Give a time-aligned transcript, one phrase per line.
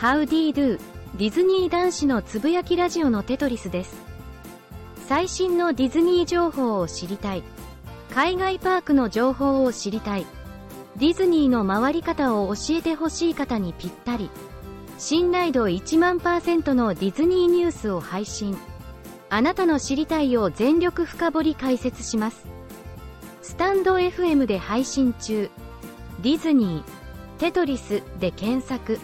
[0.00, 0.80] How d Do
[1.18, 3.94] ディズニー男子のつぶやきラジオのテトリスです。
[5.06, 7.42] 最新のディズニー情報を知りたい。
[8.10, 10.24] 海外パークの情報を知りたい。
[10.96, 14.30] ディズニーの回り方を教えてほしい方にぴったり。
[14.96, 18.56] 信頼度1万パーセントのディズニーニュースを配信。
[19.28, 22.46] あなたの知りたいを全力深掘り解説します。
[23.42, 25.50] スタンド FM で配信中。
[26.22, 26.84] ディズニー、
[27.38, 28.98] テトリスで検索。